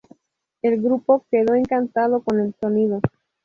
[0.63, 3.01] El grupo quedó encantado con el sonido.